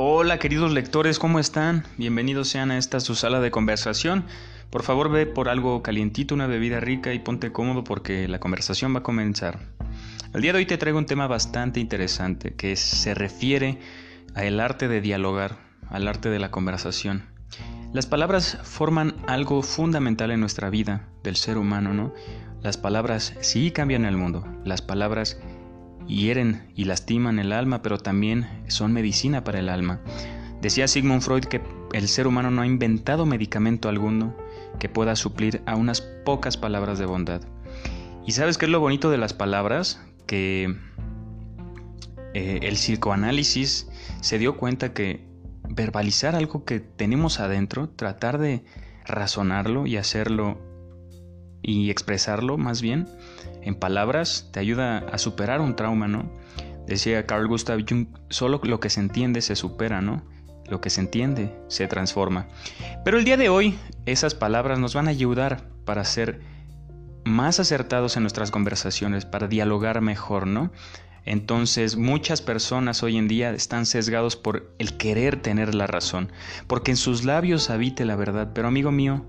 Hola 0.00 0.38
queridos 0.38 0.70
lectores, 0.70 1.18
¿cómo 1.18 1.40
están? 1.40 1.82
Bienvenidos 1.96 2.46
sean 2.46 2.70
a 2.70 2.78
esta 2.78 3.00
su 3.00 3.16
sala 3.16 3.40
de 3.40 3.50
conversación. 3.50 4.26
Por 4.70 4.84
favor 4.84 5.10
ve 5.10 5.26
por 5.26 5.48
algo 5.48 5.82
calientito, 5.82 6.36
una 6.36 6.46
bebida 6.46 6.78
rica 6.78 7.12
y 7.14 7.18
ponte 7.18 7.50
cómodo 7.50 7.82
porque 7.82 8.28
la 8.28 8.38
conversación 8.38 8.94
va 8.94 9.00
a 9.00 9.02
comenzar. 9.02 9.58
El 10.32 10.42
día 10.42 10.52
de 10.52 10.58
hoy 10.58 10.66
te 10.66 10.78
traigo 10.78 10.98
un 10.98 11.06
tema 11.06 11.26
bastante 11.26 11.80
interesante 11.80 12.54
que 12.54 12.76
se 12.76 13.12
refiere 13.12 13.80
al 14.36 14.60
arte 14.60 14.86
de 14.86 15.00
dialogar, 15.00 15.58
al 15.88 16.06
arte 16.06 16.30
de 16.30 16.38
la 16.38 16.52
conversación. 16.52 17.24
Las 17.92 18.06
palabras 18.06 18.56
forman 18.62 19.16
algo 19.26 19.64
fundamental 19.64 20.30
en 20.30 20.38
nuestra 20.38 20.70
vida 20.70 21.08
del 21.24 21.34
ser 21.34 21.58
humano, 21.58 21.92
¿no? 21.92 22.14
Las 22.62 22.76
palabras 22.76 23.34
sí 23.40 23.72
cambian 23.72 24.04
el 24.04 24.16
mundo, 24.16 24.46
las 24.64 24.80
palabras 24.80 25.40
hieren 26.08 26.72
y 26.74 26.84
lastiman 26.84 27.38
el 27.38 27.52
alma, 27.52 27.82
pero 27.82 27.98
también 27.98 28.46
son 28.68 28.92
medicina 28.92 29.44
para 29.44 29.60
el 29.60 29.68
alma. 29.68 30.00
Decía 30.60 30.88
Sigmund 30.88 31.22
Freud 31.22 31.44
que 31.44 31.60
el 31.92 32.08
ser 32.08 32.26
humano 32.26 32.50
no 32.50 32.62
ha 32.62 32.66
inventado 32.66 33.26
medicamento 33.26 33.88
alguno 33.88 34.34
que 34.78 34.88
pueda 34.88 35.14
suplir 35.16 35.62
a 35.66 35.76
unas 35.76 36.00
pocas 36.00 36.56
palabras 36.56 36.98
de 36.98 37.06
bondad. 37.06 37.42
¿Y 38.26 38.32
sabes 38.32 38.58
qué 38.58 38.66
es 38.66 38.72
lo 38.72 38.80
bonito 38.80 39.10
de 39.10 39.18
las 39.18 39.32
palabras? 39.32 40.00
Que 40.26 40.76
eh, 42.34 42.58
el 42.62 42.74
psicoanálisis 42.74 43.88
se 44.20 44.38
dio 44.38 44.56
cuenta 44.56 44.92
que 44.92 45.26
verbalizar 45.68 46.34
algo 46.34 46.64
que 46.64 46.80
tenemos 46.80 47.40
adentro, 47.40 47.88
tratar 47.88 48.38
de 48.38 48.64
razonarlo 49.06 49.86
y 49.86 49.96
hacerlo 49.96 50.58
y 51.62 51.90
expresarlo 51.90 52.56
más 52.58 52.82
bien 52.82 53.08
en 53.68 53.74
palabras 53.74 54.48
te 54.50 54.60
ayuda 54.60 54.98
a 55.12 55.18
superar 55.18 55.60
un 55.60 55.76
trauma, 55.76 56.08
¿no? 56.08 56.32
Decía 56.86 57.26
Carl 57.26 57.46
Gustav 57.46 57.84
Jung, 57.86 58.06
solo 58.30 58.60
lo 58.64 58.80
que 58.80 58.88
se 58.88 59.00
entiende 59.00 59.42
se 59.42 59.56
supera, 59.56 60.00
¿no? 60.00 60.24
Lo 60.70 60.80
que 60.80 60.88
se 60.88 61.02
entiende 61.02 61.54
se 61.68 61.86
transforma. 61.86 62.48
Pero 63.04 63.18
el 63.18 63.24
día 63.24 63.36
de 63.36 63.50
hoy 63.50 63.78
esas 64.06 64.34
palabras 64.34 64.78
nos 64.78 64.94
van 64.94 65.06
a 65.06 65.10
ayudar 65.10 65.68
para 65.84 66.04
ser 66.04 66.40
más 67.26 67.60
acertados 67.60 68.16
en 68.16 68.22
nuestras 68.22 68.50
conversaciones, 68.50 69.26
para 69.26 69.48
dialogar 69.48 70.00
mejor, 70.00 70.46
¿no? 70.46 70.72
Entonces 71.26 71.96
muchas 71.96 72.40
personas 72.40 73.02
hoy 73.02 73.18
en 73.18 73.28
día 73.28 73.50
están 73.50 73.84
sesgados 73.84 74.36
por 74.36 74.74
el 74.78 74.96
querer 74.96 75.42
tener 75.42 75.74
la 75.74 75.86
razón, 75.86 76.32
porque 76.66 76.92
en 76.92 76.96
sus 76.96 77.24
labios 77.24 77.68
habite 77.68 78.06
la 78.06 78.16
verdad, 78.16 78.52
pero 78.54 78.68
amigo 78.68 78.92
mío, 78.92 79.26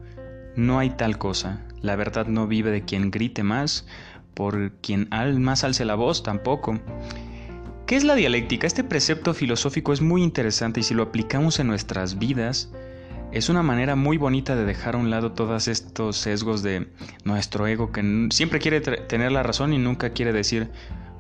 no 0.55 0.79
hay 0.79 0.91
tal 0.91 1.17
cosa. 1.17 1.65
La 1.81 1.95
verdad 1.95 2.27
no 2.27 2.47
vive 2.47 2.71
de 2.71 2.83
quien 2.83 3.11
grite 3.11 3.43
más, 3.43 3.85
por 4.33 4.71
quien 4.81 5.07
al 5.11 5.39
más 5.39 5.63
alce 5.63 5.85
la 5.85 5.95
voz 5.95 6.23
tampoco. 6.23 6.79
¿Qué 7.85 7.95
es 7.95 8.03
la 8.03 8.15
dialéctica? 8.15 8.67
Este 8.67 8.83
precepto 8.83 9.33
filosófico 9.33 9.93
es 9.93 10.01
muy 10.01 10.21
interesante 10.21 10.79
y 10.79 10.83
si 10.83 10.93
lo 10.93 11.03
aplicamos 11.03 11.59
en 11.59 11.67
nuestras 11.67 12.19
vidas, 12.19 12.71
es 13.31 13.49
una 13.49 13.63
manera 13.63 13.95
muy 13.95 14.17
bonita 14.17 14.55
de 14.55 14.65
dejar 14.65 14.95
a 14.95 14.97
un 14.97 15.09
lado 15.09 15.31
todos 15.31 15.67
estos 15.67 16.17
sesgos 16.17 16.63
de 16.63 16.87
nuestro 17.23 17.67
ego 17.67 17.91
que 17.91 18.27
siempre 18.31 18.59
quiere 18.59 18.81
tener 18.81 19.31
la 19.31 19.43
razón 19.43 19.73
y 19.73 19.77
nunca 19.77 20.11
quiere 20.11 20.33
decir, 20.33 20.69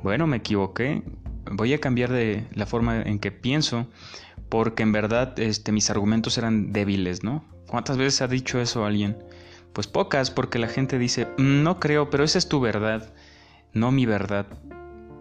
bueno, 0.03 0.27
me 0.27 0.37
equivoqué, 0.37 1.03
voy 1.51 1.73
a 1.73 1.79
cambiar 1.79 2.11
de 2.11 2.45
la 2.53 2.65
forma 2.65 3.01
en 3.01 3.19
que 3.19 3.31
pienso 3.31 3.87
porque 4.49 4.83
en 4.83 4.91
verdad 4.91 5.39
este, 5.39 5.71
mis 5.71 5.89
argumentos 5.89 6.37
eran 6.37 6.73
débiles, 6.73 7.23
¿no? 7.23 7.45
¿Cuántas 7.67 7.97
veces 7.97 8.21
ha 8.21 8.27
dicho 8.27 8.59
eso 8.59 8.85
alguien? 8.85 9.17
Pues 9.73 9.87
pocas, 9.87 10.31
porque 10.31 10.59
la 10.59 10.67
gente 10.67 10.97
dice, 10.97 11.27
no 11.37 11.79
creo, 11.79 12.09
pero 12.09 12.23
esa 12.23 12.37
es 12.37 12.49
tu 12.49 12.59
verdad, 12.59 13.13
no 13.73 13.91
mi 13.91 14.05
verdad. 14.05 14.47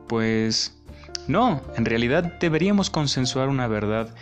Pues 0.09 0.79
no, 1.27 1.63
en 1.77 1.85
realidad 1.85 2.39
deberíamos 2.41 2.91
consensuar 2.91 3.49
una 3.49 3.69
verdad 3.69 4.15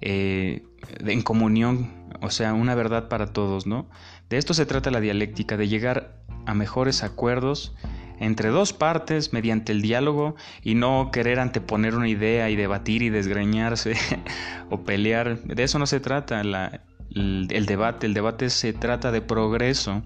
eh, 0.00 0.64
en 0.98 1.22
comunión, 1.22 1.92
o 2.20 2.30
sea, 2.30 2.54
una 2.54 2.74
verdad 2.74 3.08
para 3.08 3.28
todos, 3.28 3.66
¿no? 3.66 3.88
De 4.28 4.36
esto 4.36 4.54
se 4.54 4.66
trata 4.66 4.90
la 4.90 5.00
dialéctica, 5.00 5.56
de 5.56 5.68
llegar 5.68 6.18
a 6.46 6.54
mejores 6.54 7.02
acuerdos 7.02 7.74
entre 8.20 8.48
dos 8.48 8.72
partes 8.72 9.32
mediante 9.32 9.72
el 9.72 9.82
diálogo 9.82 10.34
y 10.62 10.74
no 10.74 11.10
querer 11.12 11.38
anteponer 11.38 11.94
una 11.94 12.08
idea 12.08 12.50
y 12.50 12.56
debatir 12.56 13.02
y 13.02 13.10
desgreñarse 13.10 13.94
o 14.70 14.82
pelear. 14.82 15.40
De 15.42 15.62
eso 15.62 15.78
no 15.78 15.86
se 15.86 16.00
trata. 16.00 16.42
La, 16.42 16.82
el, 17.14 17.66
debate. 17.66 18.06
El 18.06 18.14
debate 18.14 18.50
se 18.50 18.72
trata 18.72 19.12
de 19.12 19.20
progreso. 19.20 20.02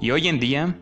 Y 0.00 0.10
hoy 0.10 0.28
en 0.28 0.40
día 0.40 0.76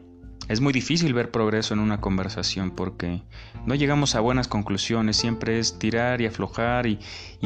es 0.49 0.61
muy 0.61 0.73
difícil 0.73 1.15
ver 1.15 1.31
progreso 1.31 1.73
en 1.73 1.81
una 1.81 2.01
conversación 2.01 2.71
porque 2.71 3.23
no 3.65 3.75
llegamos 3.75 4.15
a 4.15 4.21
buenas 4.21 4.47
conclusiones, 4.47 5.17
siempre 5.17 5.59
es 5.59 5.79
tirar 5.79 6.21
y 6.21 6.27
aflojar 6.27 6.87
y, 6.87 6.99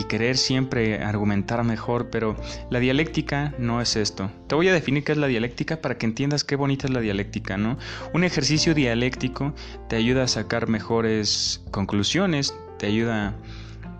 querer 0.08 0.36
siempre 0.36 1.02
argumentar 1.02 1.62
mejor, 1.64 2.08
pero 2.10 2.34
la 2.70 2.80
dialéctica 2.80 3.54
no 3.58 3.80
es 3.80 3.94
esto. 3.94 4.30
Te 4.48 4.54
voy 4.54 4.68
a 4.68 4.72
definir 4.72 5.04
qué 5.04 5.12
es 5.12 5.18
la 5.18 5.26
dialéctica 5.26 5.80
para 5.80 5.98
que 5.98 6.06
entiendas 6.06 6.44
qué 6.44 6.56
bonita 6.56 6.86
es 6.86 6.92
la 6.92 7.00
dialéctica, 7.00 7.56
¿no? 7.56 7.78
Un 8.14 8.24
ejercicio 8.24 8.74
dialéctico 8.74 9.54
te 9.88 9.96
ayuda 9.96 10.24
a 10.24 10.28
sacar 10.28 10.68
mejores 10.68 11.62
conclusiones, 11.70 12.54
te 12.78 12.86
ayuda 12.86 13.36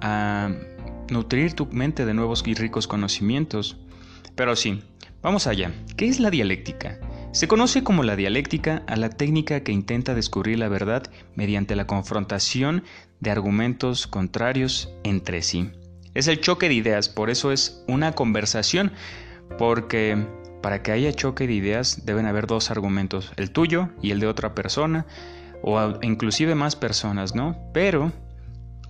a 0.01 0.51
nutrir 1.11 1.53
tu 1.53 1.67
mente 1.67 2.07
de 2.07 2.15
nuevos 2.15 2.43
y 2.47 2.55
ricos 2.55 2.87
conocimientos. 2.87 3.77
Pero 4.35 4.57
sí, 4.57 4.83
vamos 5.23 5.47
allá. 5.47 5.73
¿Qué 5.97 6.07
es 6.07 6.21
la 6.21 6.31
dialéctica? 6.31 6.99
Se 7.33 7.47
conoce 7.47 7.85
como 7.85 8.03
la 8.03 8.17
dialéctica 8.17 8.83
a 8.87 8.97
la 8.97 9.11
técnica 9.11 9.61
que 9.61 9.73
intenta 9.73 10.15
descubrir 10.15 10.59
la 10.59 10.69
verdad 10.69 11.05
mediante 11.35 11.77
la 11.77 11.87
confrontación 11.87 12.85
de 13.21 13.31
argumentos 13.31 14.07
contrarios 14.07 14.93
entre 15.05 15.43
sí. 15.43 15.71
Es 16.15 16.27
el 16.27 16.41
choque 16.41 16.69
de 16.69 16.75
ideas, 16.75 17.09
por 17.09 17.31
eso 17.31 17.53
es 17.53 17.85
una 17.87 18.13
conversación, 18.13 18.93
porque 19.59 20.27
para 20.63 20.83
que 20.83 20.93
haya 20.93 21.13
choque 21.13 21.47
de 21.47 21.53
ideas 21.53 22.05
deben 22.07 22.27
haber 22.27 22.47
dos 22.47 22.71
argumentos, 22.71 23.33
el 23.37 23.51
tuyo 23.51 23.91
y 24.03 24.11
el 24.11 24.21
de 24.21 24.27
otra 24.27 24.55
persona, 24.55 25.07
o 25.63 25.99
inclusive 26.03 26.55
más 26.55 26.77
personas, 26.77 27.35
¿no? 27.35 27.57
Pero 27.73 28.13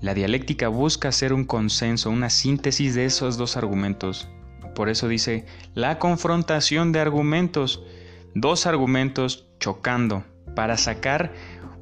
la 0.01 0.15
dialéctica 0.15 0.69
busca 0.69 1.09
hacer 1.09 1.33
un 1.33 1.45
consenso, 1.45 2.11
una 2.11 2.31
síntesis 2.31 2.95
de 2.95 3.05
esos 3.05 3.37
dos 3.37 3.57
argumentos, 3.57 4.29
por 4.79 4.89
eso 4.89 5.09
dice 5.09 5.45
la 5.75 5.99
confrontación 5.99 6.93
de 6.93 7.01
argumentos, 7.01 7.83
dos 8.37 8.65
argumentos 8.65 9.49
chocando 9.59 10.23
para 10.55 10.77
sacar 10.77 11.33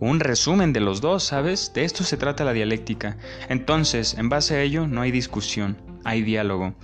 un 0.01 0.19
resumen 0.19 0.73
de 0.73 0.81
los 0.81 1.03
dos, 1.03 1.23
¿sabes? 1.23 1.75
De 1.75 1.84
esto 1.84 2.05
se 2.05 2.17
trata 2.17 2.47
la 2.47 2.55
dialéctica. 2.55 3.19
Entonces, 3.51 4.15
en 4.15 4.31
base 4.31 4.57
a 4.57 4.62
ello, 4.62 4.87
no 4.87 5.03
hay 5.03 5.11
discusión, 5.11 5.77
hay 6.05 6.23
diálogo, 6.23 6.75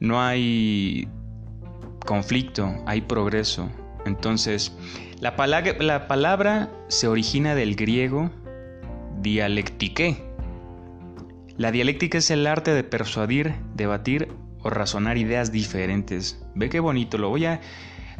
no 0.00 0.20
hay 0.20 1.06
conflicto, 2.04 2.74
hay 2.84 3.02
progreso. 3.02 3.70
Entonces, 4.04 4.76
la 5.20 5.36
palabra, 5.36 5.76
la 5.78 6.08
palabra 6.08 6.72
se 6.88 7.06
origina 7.06 7.54
del 7.54 7.76
griego 7.76 8.32
dialectique. 9.20 10.24
La 11.56 11.70
dialéctica 11.70 12.18
es 12.18 12.32
el 12.32 12.48
arte 12.48 12.74
de 12.74 12.82
persuadir, 12.82 13.54
debatir 13.76 14.41
o 14.62 14.70
razonar 14.70 15.18
ideas 15.18 15.52
diferentes. 15.52 16.42
Ve 16.54 16.68
qué 16.68 16.80
bonito, 16.80 17.18
lo 17.18 17.28
voy 17.28 17.46
a... 17.46 17.60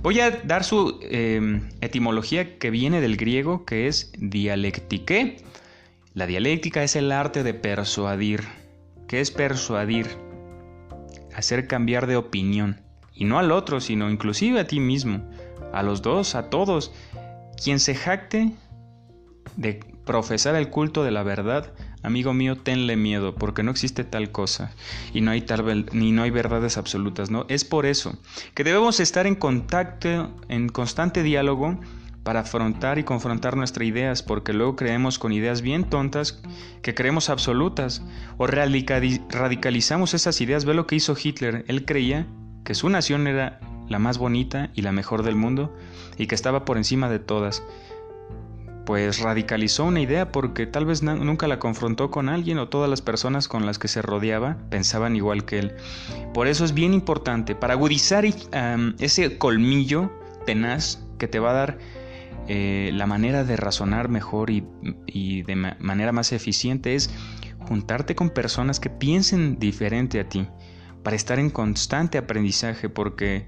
Voy 0.03 0.19
a 0.19 0.31
dar 0.31 0.65
su 0.65 0.99
em, 1.03 1.69
etimología 1.81 2.59
que 2.59 2.71
viene 2.71 3.01
del 3.01 3.17
griego, 3.17 3.65
que 3.65 3.87
es 3.87 4.11
dialectique. 4.19 5.37
La 6.13 6.27
dialéctica 6.27 6.83
es 6.83 6.97
el 6.97 7.13
arte 7.13 7.45
de 7.45 7.55
persuadir. 7.55 8.43
¿Qué 9.07 9.21
es 9.21 9.31
persuadir? 9.31 10.09
Hacer 11.37 11.69
cambiar 11.69 12.09
de 12.09 12.17
opinión. 12.17 12.81
Y 13.15 13.27
no 13.27 13.39
al 13.39 13.53
otro, 13.53 13.81
sino 13.81 14.11
inclusive 14.11 14.59
a 14.59 14.67
ti 14.67 14.81
mismo. 14.81 15.31
A 15.73 15.85
los 15.85 16.03
dos, 16.03 16.35
a 16.35 16.51
todos. 16.51 16.93
Quien 17.63 17.79
se 17.79 17.95
jacte 17.95 18.51
de 19.57 19.79
profesar 20.05 20.57
el 20.57 20.69
culto 20.69 21.05
de 21.05 21.13
la 21.13 21.23
verdad 21.23 21.73
Amigo 22.03 22.35
mío, 22.35 22.57
tenle 22.57 22.97
miedo, 22.97 23.35
porque 23.35 23.63
no 23.63 23.71
existe 23.71 24.05
tal 24.05 24.33
cosa 24.33 24.73
y 25.15 25.21
no 25.21 25.31
hay 25.31 25.43
tal 25.43 25.87
ni 25.93 26.13
no 26.13 26.23
hay 26.23 26.31
verdades 26.31 26.77
absolutas, 26.77 27.31
¿no? 27.31 27.47
Es 27.49 27.65
por 27.65 27.87
eso 27.87 28.19
que 28.55 28.65
debemos 28.65 28.99
estar 29.01 29.27
en 29.27 29.37
contacto, 29.37 30.35
en 30.49 30.69
constante 30.69 31.23
diálogo 31.23 31.79
para 32.23 32.41
afrontar 32.41 32.99
y 32.99 33.05
confrontar 33.05 33.57
nuestras 33.57 33.87
ideas, 33.87 34.23
porque 34.23 34.53
luego 34.53 34.77
creemos 34.77 35.19
con 35.19 35.33
ideas 35.33 35.63
bien 35.63 35.85
tontas 35.85 36.41
que 36.83 36.95
creemos 36.95 37.31
absolutas 37.31 38.03
o 38.37 38.47
radicalizamos 38.47 40.15
esas 40.15 40.41
ideas. 40.41 40.65
Ve 40.65 40.75
lo 40.75 40.87
que 40.87 40.97
hizo 40.97 41.17
Hitler, 41.21 41.65
él 41.69 41.85
creía 41.85 42.27
que 42.65 42.75
su 42.75 42.89
nación 42.89 43.27
era 43.27 43.61
la 43.89 43.99
más 43.99 44.19
bonita 44.19 44.71
y 44.75 44.83
la 44.83 44.93
mejor 44.93 45.23
del 45.23 45.37
mundo 45.37 45.77
y 46.17 46.27
que 46.27 46.35
estaba 46.35 46.65
por 46.65 46.77
encima 46.77 47.09
de 47.09 47.19
todas 47.19 47.63
pues 48.85 49.21
radicalizó 49.21 49.85
una 49.85 50.01
idea 50.01 50.33
porque 50.33 50.67
tal 50.67 50.87
vez 50.87 51.03
nunca 51.03 51.47
la 51.47 51.59
confrontó 51.59 52.11
con 52.11 52.29
alguien 52.29 52.59
o 52.59 52.69
todas 52.69 52.91
las 52.91 53.03
personas 53.03 53.49
con 53.49 53.67
las 53.67 53.79
que 53.79 53.89
se 53.89 54.03
rodeaba 54.03 54.57
pensaban 54.71 55.17
igual 55.17 55.45
que 55.45 55.59
él. 55.59 55.73
Por 56.35 56.49
eso 56.49 56.65
es 56.65 56.75
bien 56.75 56.95
importante, 56.95 57.55
para 57.55 57.75
agudizar 57.75 58.25
ese 58.25 59.39
colmillo 59.39 60.11
tenaz 60.47 61.05
que 61.19 61.29
te 61.29 61.39
va 61.39 61.51
a 61.51 61.55
dar 61.55 61.79
eh, 62.49 62.91
la 62.93 63.07
manera 63.07 63.45
de 63.45 63.57
razonar 63.57 64.09
mejor 64.09 64.51
y, 64.51 65.43
de 65.43 65.57
manera 65.79 66.13
más 66.13 66.33
eficiente 66.33 66.95
es 66.97 67.11
juntarte 67.61 68.17
con 68.17 68.31
personas 68.31 68.81
que 68.81 68.91
piensen 68.91 69.59
diferente 69.59 70.19
a 70.19 70.29
ti, 70.29 70.49
para 71.05 71.15
estar 71.15 71.39
en 71.39 71.51
constante 71.51 72.19
aprendizaje, 72.19 72.89
porque 72.89 73.47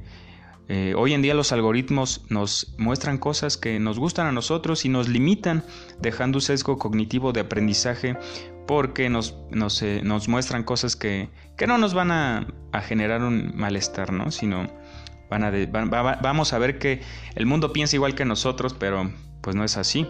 eh, 0.69 0.95
hoy 0.97 1.13
en 1.13 1.21
día 1.21 1.35
los 1.35 1.53
algoritmos 1.53 2.25
nos 2.31 2.75
muestran 2.79 3.19
cosas 3.19 3.59
que 3.59 3.79
nos 3.79 3.99
gustan 3.99 4.27
a 4.27 4.33
nosotros 4.33 4.85
y 4.85 4.89
nos 4.89 5.09
limitan, 5.09 5.63
dejando 6.01 6.39
un 6.39 6.43
sesgo 6.43 6.79
cognitivo 6.79 7.33
de 7.33 7.41
aprendizaje 7.41 8.17
porque 8.67 9.11
nos, 9.11 9.37
nos, 9.51 9.83
eh, 9.83 10.03
muestran 10.27 10.65
cosas 10.65 10.97
que, 10.97 11.29
no 11.67 11.77
nos 11.77 11.93
van 11.93 12.11
a, 12.11 12.47
generar 12.83 13.23
un 13.23 13.53
malestar, 13.55 14.13
¿no? 14.13 14.31
sino 14.31 14.69
van 15.31 15.45
a 15.45 15.51
vamos 16.23 16.53
a 16.53 16.59
ver 16.59 16.79
que 16.79 17.03
el 17.35 17.47
mundo 17.47 17.73
piensa 17.73 17.97
igual 17.97 18.15
que 18.15 18.25
nosotros, 18.25 18.75
pero 18.75 19.11
pues 19.43 19.55
no 19.55 19.65
es 19.65 19.77
así. 19.77 20.07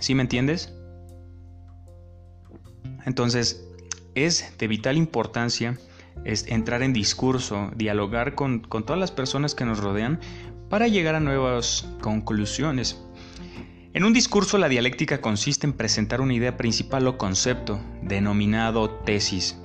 ¿Sí 0.00 0.14
me 0.14 0.22
entiendes? 0.22 0.74
Entonces, 3.06 3.64
es 4.14 4.56
de 4.58 4.68
vital 4.68 4.96
importancia 4.96 5.78
es 6.24 6.46
entrar 6.48 6.82
en 6.82 6.92
discurso, 6.92 7.70
dialogar 7.76 8.34
con, 8.34 8.62
todas 8.62 8.98
las 8.98 9.10
personas 9.10 9.54
que 9.54 9.64
nos 9.64 9.78
rodean 9.78 10.20
para 10.68 10.88
llegar 10.88 11.14
a 11.14 11.20
nuevas 11.20 11.88
conclusiones. 12.00 13.02
En 13.94 14.04
un 14.04 14.12
discurso 14.12 14.58
la 14.58 14.68
dialéctica 14.68 15.20
consiste 15.20 15.66
en 15.66 15.72
presentar 15.72 16.20
una 16.20 16.34
idea 16.34 16.56
principal 16.56 17.06
o 17.06 17.18
concepto, 17.18 17.80
denominado 18.02 18.90
tesis. 18.90 19.58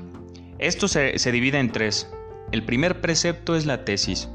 Esto 0.60 0.88
se, 0.88 1.20
se 1.20 1.32
divide 1.32 1.60
en 1.60 1.72
tres. 1.72 2.10
El 2.52 2.64
primer 2.64 3.02
precepto 3.02 3.56
es 3.56 3.66
la 3.66 3.86
tesis. 3.86 4.30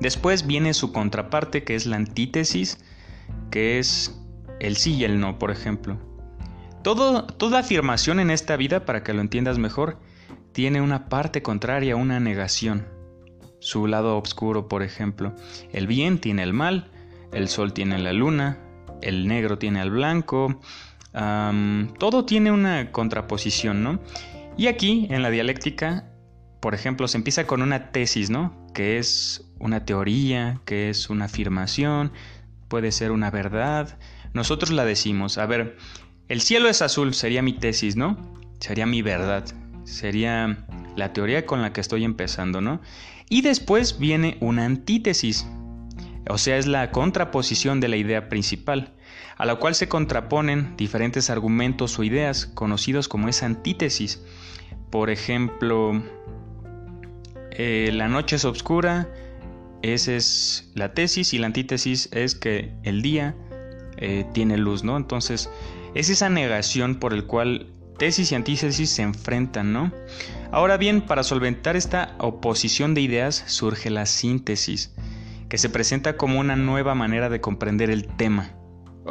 Después 0.00 0.46
viene 0.46 0.72
su 0.72 0.92
contraparte 0.92 1.62
que 1.62 1.74
es 1.74 1.84
la 1.84 1.96
antítesis, 1.96 2.78
que 3.50 3.78
es 3.78 4.18
el 4.60 4.76
sí 4.76 4.94
y 4.94 5.04
el 5.04 5.20
no, 5.20 5.38
por 5.38 5.50
ejemplo. 5.50 5.98
Todo, 6.82 7.24
toda 7.24 7.58
afirmación 7.58 8.20
en 8.20 8.30
esta 8.30 8.56
vida, 8.56 8.86
para 8.86 9.02
que 9.02 9.12
lo 9.12 9.20
entiendas 9.20 9.58
mejor, 9.58 9.98
tiene 10.52 10.80
una 10.80 11.08
parte 11.08 11.42
contraria, 11.42 11.96
una 11.96 12.20
negación. 12.20 12.86
Su 13.60 13.86
lado 13.86 14.16
oscuro, 14.18 14.68
por 14.68 14.82
ejemplo. 14.82 15.34
El 15.72 15.86
bien 15.86 16.18
tiene 16.18 16.42
el 16.42 16.52
mal, 16.52 16.90
el 17.32 17.48
sol 17.48 17.72
tiene 17.72 17.98
la 17.98 18.12
luna, 18.12 18.58
el 19.02 19.28
negro 19.28 19.58
tiene 19.58 19.80
al 19.80 19.90
blanco. 19.90 20.60
todo 21.12 22.24
tiene 22.24 22.52
una 22.52 22.92
contraposición, 22.92 23.82
¿no? 23.82 24.00
Y 24.56 24.66
aquí, 24.66 25.06
en 25.10 25.22
la 25.22 25.30
dialéctica, 25.30 26.06
por 26.60 26.74
ejemplo, 26.74 27.08
se 27.08 27.16
empieza 27.16 27.46
con 27.46 27.62
una 27.62 27.90
tesis, 27.90 28.30
¿no? 28.30 28.66
Que 28.74 28.98
es 28.98 29.50
una 29.58 29.84
teoría, 29.84 30.60
que 30.64 30.90
es 30.90 31.10
una 31.10 31.26
afirmación, 31.26 32.12
puede 32.68 32.92
ser 32.92 33.10
una 33.10 33.30
verdad. 33.30 33.98
Nosotros 34.32 34.70
la 34.70 34.84
decimos, 34.84 35.38
a 35.38 35.46
ver, 35.46 35.76
el 36.28 36.40
cielo 36.40 36.68
es 36.68 36.82
azul, 36.82 37.14
sería 37.14 37.42
mi 37.42 37.54
tesis, 37.54 37.96
¿no? 37.96 38.16
Sería 38.60 38.86
mi 38.86 39.02
verdad 39.02 39.44
sería 39.84 40.64
la 40.96 41.12
teoría 41.12 41.46
con 41.46 41.62
la 41.62 41.72
que 41.72 41.80
estoy 41.80 42.04
empezando, 42.04 42.60
¿no? 42.60 42.80
Y 43.28 43.42
después 43.42 43.98
viene 43.98 44.36
una 44.40 44.64
antítesis, 44.64 45.46
o 46.28 46.38
sea, 46.38 46.58
es 46.58 46.66
la 46.66 46.90
contraposición 46.90 47.80
de 47.80 47.88
la 47.88 47.96
idea 47.96 48.28
principal, 48.28 48.92
a 49.36 49.46
la 49.46 49.56
cual 49.56 49.74
se 49.74 49.88
contraponen 49.88 50.76
diferentes 50.76 51.30
argumentos 51.30 51.98
o 51.98 52.02
ideas 52.02 52.46
conocidos 52.46 53.08
como 53.08 53.28
esa 53.28 53.46
antítesis. 53.46 54.22
Por 54.90 55.10
ejemplo, 55.10 56.02
eh, 57.52 57.90
la 57.92 58.08
noche 58.08 58.36
es 58.36 58.44
oscura, 58.44 59.08
esa 59.82 60.12
es 60.12 60.70
la 60.74 60.92
tesis 60.92 61.32
y 61.32 61.38
la 61.38 61.46
antítesis 61.46 62.08
es 62.12 62.34
que 62.34 62.72
el 62.82 63.00
día 63.00 63.34
eh, 63.96 64.26
tiene 64.32 64.58
luz, 64.58 64.84
¿no? 64.84 64.96
Entonces, 64.96 65.48
es 65.94 66.10
esa 66.10 66.28
negación 66.28 66.96
por 66.96 67.12
el 67.12 67.26
cual 67.26 67.72
tesis 68.00 68.32
y 68.32 68.34
antítesis 68.34 68.88
se 68.88 69.02
enfrentan, 69.02 69.74
¿no? 69.74 69.92
Ahora 70.52 70.78
bien, 70.78 71.02
para 71.02 71.22
solventar 71.22 71.76
esta 71.76 72.16
oposición 72.18 72.94
de 72.94 73.02
ideas 73.02 73.44
surge 73.46 73.90
la 73.90 74.06
síntesis, 74.06 74.94
que 75.50 75.58
se 75.58 75.68
presenta 75.68 76.16
como 76.16 76.40
una 76.40 76.56
nueva 76.56 76.94
manera 76.94 77.28
de 77.28 77.42
comprender 77.42 77.90
el 77.90 78.06
tema. 78.06 78.54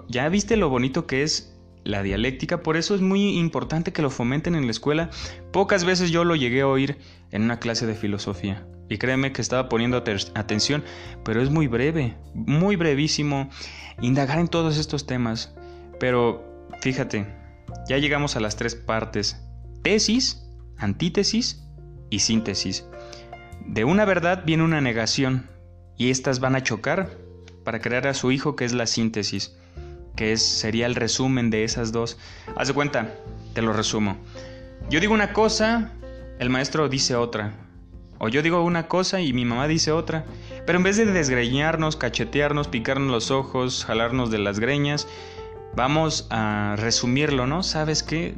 ¿Ya 0.07 0.27
viste 0.27 0.57
lo 0.57 0.69
bonito 0.69 1.06
que 1.06 1.21
es 1.21 1.56
la 1.83 2.01
dialéctica? 2.01 2.63
Por 2.63 2.77
eso 2.77 2.95
es 2.95 3.01
muy 3.01 3.38
importante 3.38 3.94
que 3.94 4.01
lo 4.01 4.09
fomenten 4.09 4.56
en 4.56 4.65
la 4.65 4.71
escuela. 4.71 5.12
Pocas 5.53 5.85
veces 5.85 6.09
yo 6.09 6.24
lo 6.24 6.35
llegué 6.35 6.62
a 6.62 6.68
oír 6.68 6.97
en 7.30 7.44
una 7.44 7.59
clase 7.59 7.85
de 7.85 7.94
filosofía. 7.94 8.65
Y 8.89 8.97
créeme 8.97 9.33
que 9.33 9.44
estaba 9.44 9.69
poniendo 9.69 9.97
atención, 9.97 10.83
pero 11.24 11.44
es 11.44 11.51
muy 11.51 11.68
breve, 11.68 12.18
muy 12.33 12.75
brevísimo 12.75 13.51
indagar 14.01 14.39
en 14.39 14.47
todos 14.47 14.80
estos 14.80 15.06
temas. 15.06 15.53
Pero 16.00 16.44
fíjate, 16.81 17.38
ya 17.88 17.98
llegamos 17.98 18.36
a 18.36 18.39
las 18.39 18.56
tres 18.56 18.75
partes. 18.75 19.42
Tesis, 19.83 20.44
antítesis 20.77 21.63
y 22.10 22.19
síntesis. 22.19 22.86
De 23.66 23.83
una 23.83 24.06
verdad 24.06 24.44
viene 24.45 24.63
una 24.63 24.81
negación 24.81 25.50
y 25.98 26.10
estas 26.10 26.39
van 26.39 26.56
a 26.56 26.63
chocar 26.63 27.18
para 27.63 27.80
crear 27.80 28.07
a 28.07 28.13
su 28.13 28.31
hijo 28.31 28.56
que 28.56 28.66
es 28.66 28.74
la 28.74 28.88
síntesis, 28.88 29.56
que 30.16 30.31
es, 30.31 30.42
sería 30.42 30.86
el 30.86 30.95
resumen 30.95 31.50
de 31.50 31.63
esas 31.63 31.92
dos. 31.92 32.18
Haz 32.56 32.69
de 32.69 32.74
cuenta, 32.74 33.13
te 33.54 33.62
lo 33.62 33.74
resumo. 33.74 34.18
Yo 34.89 35.00
digo 35.00 35.13
una 35.13 35.33
cosa, 35.33 35.92
el 36.39 36.50
maestro 36.50 36.89
dice 36.89 37.16
otra. 37.16 37.54
O 38.18 38.27
yo 38.27 38.42
digo 38.42 38.63
una 38.63 38.88
cosa 38.88 39.21
y 39.21 39.33
mi 39.33 39.45
mamá 39.45 39.68
dice 39.68 39.92
otra. 39.92 40.25
Pero 40.66 40.77
en 40.77 40.83
vez 40.83 40.98
de 40.98 41.06
desgreñarnos, 41.06 41.95
cachetearnos, 41.95 42.68
picarnos 42.68 43.12
los 43.12 43.31
ojos, 43.31 43.86
jalarnos 43.86 44.30
de 44.30 44.39
las 44.39 44.60
greñas, 44.60 45.07
Vamos 45.75 46.27
a 46.30 46.75
resumirlo, 46.77 47.48
¿no? 47.48 47.63
¿Sabes 47.63 48.04
qué? 48.04 48.36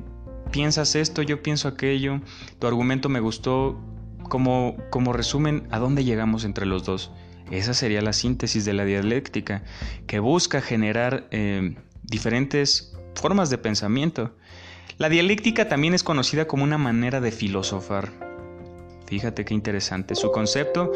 Piensas 0.52 0.96
esto, 0.96 1.22
yo 1.22 1.42
pienso 1.42 1.68
aquello, 1.68 2.20
tu 2.60 2.68
argumento 2.68 3.10
me 3.10 3.20
gustó. 3.20 3.80
Como, 4.30 4.78
como 4.92 5.12
resumen, 5.12 5.68
¿a 5.72 5.80
dónde 5.80 6.06
llegamos 6.06 6.46
entre 6.46 6.66
los 6.66 6.86
dos? 6.86 7.12
Esa 7.52 7.74
sería 7.74 8.02
la 8.02 8.14
síntesis 8.14 8.64
de 8.64 8.72
la 8.72 8.86
dialéctica, 8.86 9.64
que 10.08 10.20
busca 10.20 10.62
generar 10.62 11.28
eh, 11.32 11.76
diferentes 12.04 12.96
formas 13.16 13.50
de 13.50 13.58
pensamiento. 13.58 14.34
La 14.98 15.10
dialéctica 15.10 15.68
también 15.68 15.94
es 15.94 16.04
conocida 16.04 16.48
como 16.48 16.64
una 16.64 16.78
manera 16.78 17.20
de 17.20 17.32
filosofar. 17.32 18.10
Fíjate 19.06 19.44
qué 19.44 19.54
interesante. 19.54 20.16
Su 20.16 20.32
concepto 20.32 20.94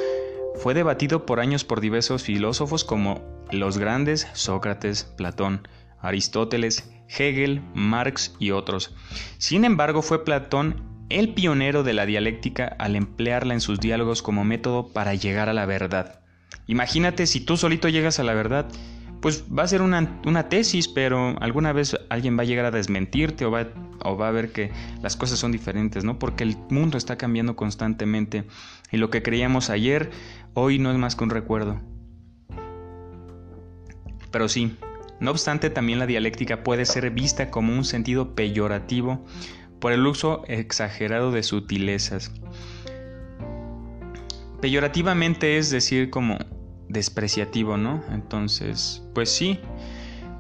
fue 0.55 0.73
debatido 0.73 1.25
por 1.25 1.41
años 1.41 1.65
por 1.65 1.81
diversos 1.81 2.23
filósofos 2.23 2.85
como 2.85 3.21
los 3.51 3.77
grandes 3.77 4.27
Sócrates, 4.33 5.03
Platón, 5.03 5.67
Aristóteles, 6.07 6.91
Hegel, 7.07 7.61
Marx 7.73 8.35
y 8.39 8.51
otros. 8.51 8.95
Sin 9.37 9.65
embargo, 9.65 10.01
fue 10.01 10.25
Platón 10.25 10.83
el 11.09 11.33
pionero 11.33 11.83
de 11.83 11.93
la 11.93 12.05
dialéctica 12.05 12.75
al 12.79 12.95
emplearla 12.95 13.53
en 13.53 13.61
sus 13.61 13.79
diálogos 13.79 14.21
como 14.21 14.43
método 14.43 14.87
para 14.87 15.13
llegar 15.13 15.49
a 15.49 15.53
la 15.53 15.65
verdad. 15.65 16.21
Imagínate 16.67 17.27
si 17.27 17.41
tú 17.41 17.57
solito 17.57 17.89
llegas 17.89 18.19
a 18.19 18.23
la 18.23 18.33
verdad, 18.33 18.67
pues 19.21 19.45
va 19.45 19.63
a 19.63 19.67
ser 19.67 19.81
una, 19.81 20.49
tesis, 20.49 20.87
pero 20.87 21.35
alguna 21.41 21.73
vez 21.73 21.97
alguien 22.09 22.37
va 22.37 22.43
a 22.43 22.45
llegar 22.45 22.65
a 22.65 22.71
desmentirte 22.71 23.45
o 23.45 23.51
va, 23.51 23.67
o 24.03 24.17
va 24.17 24.27
a 24.27 24.31
ver 24.31 24.51
que 24.51 24.71
las 25.01 25.15
cosas 25.15 25.39
son 25.39 25.51
diferentes, 25.51 26.03
¿no? 26.03 26.19
Porque 26.19 26.43
el 26.43 26.57
mundo 26.69 26.97
está 26.97 27.17
cambiando 27.17 27.55
constantemente 27.55 28.45
y 28.91 28.97
lo 28.97 29.09
que 29.09 29.23
creíamos 29.23 29.69
ayer, 29.69 30.11
hoy 30.53 30.79
no 30.79 30.91
es 30.91 30.97
más 30.97 31.15
que 31.15 31.23
un 31.23 31.29
recuerdo. 31.29 31.81
Pero 34.31 34.49
sí, 34.49 34.75
no 35.25 35.31
obstante, 35.31 35.71
también 35.71 35.97
la 35.97 36.05
dialéctica 36.05 36.63
puede 36.63 36.85
ser 36.85 37.09
vista 37.09 37.49
como 37.49 37.73
un 37.73 37.83
sentido 37.83 38.35
peyorativo 38.35 39.25
por 39.79 39.91
el 39.91 40.05
uso 40.05 40.43
exagerado 40.47 41.31
de 41.31 41.41
sutilezas. 41.41 42.31
Peyorativamente 44.61 45.57
es 45.57 45.71
decir 45.71 46.11
como 46.11 46.37
despreciativo, 46.89 47.75
¿no? 47.75 48.03
Entonces, 48.11 49.03
pues 49.15 49.31
sí. 49.31 49.59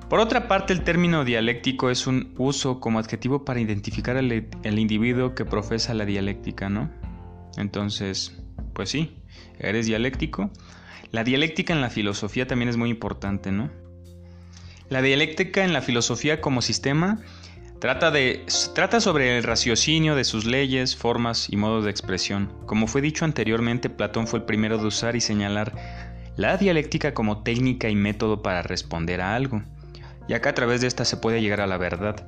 Por 0.07 0.19
otra 0.19 0.47
parte, 0.47 0.71
el 0.71 0.83
término 0.83 1.25
dialéctico 1.25 1.89
es 1.89 2.05
un 2.05 2.35
uso 2.37 2.79
como 2.79 2.99
adjetivo 2.99 3.43
para 3.43 3.59
identificar 3.59 4.17
al 4.17 4.79
individuo 4.79 5.33
que 5.33 5.45
profesa 5.45 5.95
la 5.95 6.05
dialéctica, 6.05 6.69
¿no? 6.69 6.91
Entonces, 7.57 8.39
pues 8.73 8.89
sí, 8.89 9.17
eres 9.57 9.87
dialéctico. 9.87 10.51
La 11.11 11.23
dialéctica 11.23 11.73
en 11.73 11.81
la 11.81 11.89
filosofía 11.89 12.45
también 12.45 12.69
es 12.69 12.77
muy 12.77 12.91
importante, 12.91 13.51
¿no? 13.51 13.71
La 14.89 15.01
dialéctica 15.01 15.63
en 15.63 15.73
la 15.73 15.81
filosofía 15.81 16.41
como 16.41 16.61
sistema 16.61 17.17
trata, 17.79 18.11
de, 18.11 18.45
trata 18.75 19.01
sobre 19.01 19.35
el 19.35 19.43
raciocinio 19.43 20.15
de 20.15 20.23
sus 20.23 20.45
leyes, 20.45 20.95
formas 20.95 21.47
y 21.49 21.57
modos 21.57 21.85
de 21.85 21.89
expresión. 21.89 22.53
Como 22.67 22.85
fue 22.85 23.01
dicho 23.01 23.25
anteriormente, 23.25 23.89
Platón 23.89 24.27
fue 24.27 24.39
el 24.39 24.45
primero 24.45 24.77
de 24.77 24.85
usar 24.85 25.15
y 25.15 25.21
señalar 25.21 25.73
la 26.37 26.57
dialéctica 26.57 27.15
como 27.15 27.41
técnica 27.41 27.89
y 27.89 27.95
método 27.95 28.43
para 28.43 28.61
responder 28.61 29.21
a 29.21 29.35
algo. 29.35 29.63
Y 30.27 30.33
acá 30.33 30.51
a 30.51 30.55
través 30.55 30.81
de 30.81 30.87
esta 30.87 31.03
se 31.03 31.17
puede 31.17 31.41
llegar 31.41 31.61
a 31.61 31.67
la 31.67 31.77
verdad. 31.77 32.27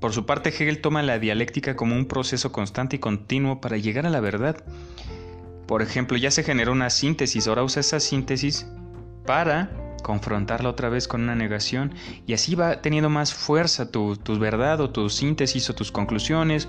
Por 0.00 0.12
su 0.12 0.26
parte, 0.26 0.48
Hegel 0.48 0.80
toma 0.80 1.02
la 1.02 1.20
dialéctica 1.20 1.76
como 1.76 1.94
un 1.94 2.06
proceso 2.06 2.50
constante 2.50 2.96
y 2.96 2.98
continuo 2.98 3.60
para 3.60 3.76
llegar 3.76 4.06
a 4.06 4.10
la 4.10 4.20
verdad. 4.20 4.64
Por 5.68 5.82
ejemplo, 5.82 6.16
ya 6.16 6.32
se 6.32 6.42
generó 6.42 6.72
una 6.72 6.90
síntesis, 6.90 7.46
ahora 7.46 7.62
usa 7.62 7.80
esa 7.80 8.00
síntesis 8.00 8.66
para 9.30 9.70
confrontarla 10.02 10.68
otra 10.68 10.88
vez 10.88 11.06
con 11.06 11.22
una 11.22 11.36
negación 11.36 11.94
y 12.26 12.32
así 12.32 12.56
va 12.56 12.82
teniendo 12.82 13.08
más 13.10 13.32
fuerza 13.32 13.92
tu, 13.92 14.18
verdad 14.40 14.80
o 14.80 14.90
tu 14.90 15.08
síntesis 15.08 15.70
o 15.70 15.74
tus 15.76 15.92
conclusiones 15.92 16.66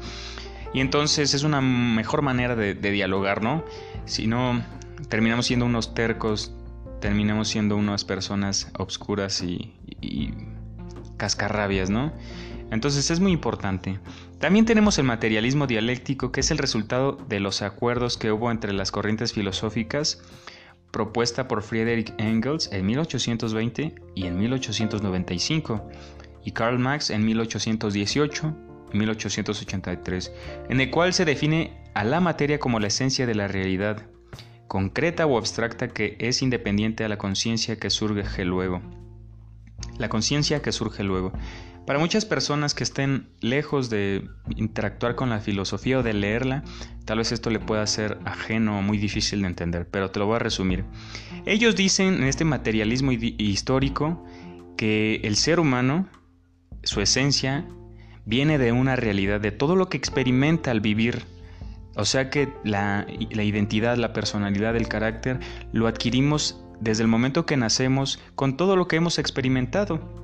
y 0.72 0.80
entonces 0.80 1.34
es 1.34 1.42
una 1.42 1.60
mejor 1.60 2.22
manera 2.22 2.56
de, 2.56 2.76
dialogar, 2.76 3.42
¿no? 3.42 3.66
Si 4.06 4.28
no, 4.28 4.64
terminamos 5.10 5.48
siendo 5.48 5.66
unos 5.66 5.96
tercos, 5.96 6.54
terminamos 7.00 7.48
siendo 7.48 7.76
unas 7.78 8.06
personas 8.06 8.72
obscuras 8.78 9.42
y, 9.42 9.74
y 10.00 10.32
cascarrabias, 11.18 11.90
¿no? 11.90 12.14
Entonces 12.70 13.10
es 13.10 13.20
muy 13.20 13.32
importante. 13.32 14.00
También 14.38 14.66
tenemos 14.66 15.00
el 15.00 15.06
materialismo 15.06 15.66
dialéctico, 15.66 16.32
que 16.32 16.42
es 16.42 16.52
el 16.52 16.60
resultado 16.60 17.14
de 17.28 17.40
los 17.40 17.64
acuerdos 17.64 18.18
que 18.18 18.32
hubo 18.32 18.52
entre 18.52 18.72
las 18.72 18.92
corrientes 18.92 19.34
filosóficas 19.34 20.22
propuesta 20.92 21.48
por 21.48 21.64
Friedrich 21.64 22.14
Engels 22.18 22.70
en 22.72 22.86
1820 22.86 23.96
y 24.16 24.26
en 24.28 24.38
1895, 24.38 25.90
y 26.44 26.52
Karl 26.52 26.80
Marx 26.80 27.10
en 27.10 27.26
1818 27.26 28.56
y 28.94 28.98
1883, 28.98 30.34
en 30.70 30.82
el 30.82 30.92
cual 30.92 31.14
se 31.14 31.26
define 31.26 31.82
a 31.94 32.04
la 32.04 32.20
materia 32.20 32.60
como 32.60 32.80
la 32.80 32.88
esencia 32.88 33.26
de 33.26 33.36
la 33.36 33.48
realidad, 33.48 34.06
concreta 34.68 35.26
o 35.26 35.38
abstracta 35.38 35.90
que 35.90 36.18
es 36.20 36.42
independiente 36.42 37.04
a 37.04 37.10
la 37.10 37.18
conciencia 37.18 37.78
que 37.78 37.90
surge 37.90 38.46
luego. 38.46 38.82
La 39.98 40.10
conciencia 40.10 40.62
que 40.62 40.72
surge 40.72 41.04
luego. 41.04 41.34
Para 41.86 41.98
muchas 41.98 42.26
personas 42.26 42.76
que 42.76 42.84
estén 42.84 43.28
lejos 43.40 43.90
de 43.90 44.30
interactuar 44.56 45.16
con 45.16 45.30
la 45.30 45.40
filosofía 45.40 46.00
o 46.00 46.04
de 46.04 46.14
leerla, 46.14 46.64
tal 47.06 47.18
vez 47.18 47.32
esto 47.32 47.50
le 47.50 47.60
pueda 47.60 47.86
ser 47.88 48.20
ajeno 48.24 48.78
o 48.78 48.82
muy 48.82 49.00
difícil 49.00 49.42
de 49.42 49.48
entender, 49.48 49.88
pero 49.90 50.12
te 50.12 50.20
lo 50.20 50.28
voy 50.28 50.36
a 50.36 50.40
resumir. 50.40 50.86
Ellos 51.46 51.76
dicen 51.76 52.16
en 52.16 52.24
este 52.26 52.46
materialismo 52.46 53.12
histórico 53.12 54.24
que 54.78 55.22
el 55.24 55.36
ser 55.36 55.60
humano, 55.60 56.08
su 56.84 57.02
esencia, 57.02 57.66
viene 58.26 58.60
de 58.60 58.72
una 58.72 58.96
realidad, 58.96 59.42
de 59.42 59.52
todo 59.52 59.76
lo 59.76 59.90
que 59.90 59.98
experimenta 59.98 60.70
al 60.70 60.82
vivir. 60.82 61.24
O 61.96 62.06
sea 62.06 62.30
que 62.30 62.54
la, 62.64 63.08
la 63.32 63.44
identidad, 63.44 63.98
la 63.98 64.14
personalidad, 64.14 64.76
el 64.76 64.88
carácter, 64.88 65.40
lo 65.74 65.88
adquirimos 65.88 66.64
desde 66.80 67.02
el 67.02 67.10
momento 67.10 67.48
que 67.48 67.58
nacemos 67.58 68.20
con 68.36 68.56
todo 68.56 68.76
lo 68.76 68.88
que 68.88 68.96
hemos 68.98 69.18
experimentado 69.18 70.21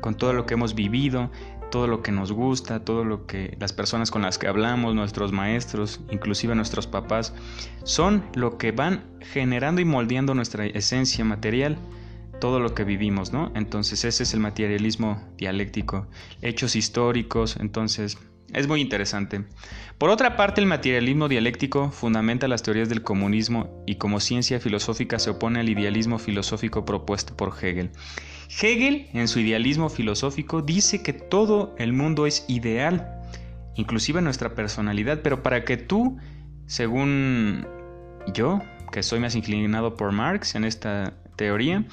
con 0.00 0.14
todo 0.16 0.32
lo 0.32 0.46
que 0.46 0.54
hemos 0.54 0.74
vivido, 0.74 1.30
todo 1.70 1.86
lo 1.86 2.02
que 2.02 2.12
nos 2.12 2.32
gusta, 2.32 2.84
todo 2.84 3.04
lo 3.04 3.26
que 3.26 3.56
las 3.60 3.72
personas 3.72 4.10
con 4.10 4.22
las 4.22 4.38
que 4.38 4.48
hablamos, 4.48 4.94
nuestros 4.94 5.32
maestros, 5.32 6.00
inclusive 6.10 6.54
nuestros 6.54 6.86
papás, 6.86 7.34
son 7.84 8.24
lo 8.34 8.58
que 8.58 8.72
van 8.72 9.04
generando 9.20 9.80
y 9.80 9.84
moldeando 9.84 10.34
nuestra 10.34 10.66
esencia 10.66 11.24
material, 11.24 11.78
todo 12.40 12.60
lo 12.60 12.74
que 12.74 12.84
vivimos, 12.84 13.32
¿no? 13.32 13.52
Entonces 13.54 14.04
ese 14.04 14.22
es 14.22 14.34
el 14.34 14.40
materialismo 14.40 15.22
dialéctico, 15.36 16.06
hechos 16.40 16.76
históricos, 16.76 17.56
entonces 17.60 18.16
es 18.52 18.66
muy 18.66 18.80
interesante. 18.80 19.44
Por 19.98 20.10
otra 20.10 20.36
parte, 20.36 20.60
el 20.60 20.66
materialismo 20.66 21.28
dialéctico 21.28 21.90
fundamenta 21.90 22.48
las 22.48 22.62
teorías 22.62 22.88
del 22.88 23.02
comunismo 23.02 23.82
y 23.86 23.96
como 23.96 24.20
ciencia 24.20 24.60
filosófica 24.60 25.18
se 25.18 25.30
opone 25.30 25.60
al 25.60 25.68
idealismo 25.68 26.18
filosófico 26.18 26.84
propuesto 26.84 27.36
por 27.36 27.52
Hegel. 27.60 27.90
Hegel, 28.48 29.08
en 29.12 29.28
su 29.28 29.40
idealismo 29.40 29.90
filosófico, 29.90 30.62
dice 30.62 31.02
que 31.02 31.12
todo 31.12 31.74
el 31.78 31.92
mundo 31.92 32.26
es 32.26 32.44
ideal, 32.48 33.22
inclusive 33.74 34.22
nuestra 34.22 34.54
personalidad, 34.54 35.20
pero 35.22 35.42
para 35.42 35.64
que 35.64 35.76
tú, 35.76 36.16
según 36.66 37.66
yo, 38.32 38.60
que 38.90 39.02
soy 39.02 39.20
más 39.20 39.34
inclinado 39.34 39.96
por 39.96 40.12
Marx 40.12 40.54
en 40.54 40.64
esta 40.64 41.14
teoría, 41.36 41.84